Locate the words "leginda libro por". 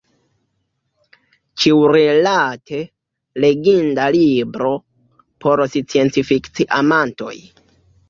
3.45-5.67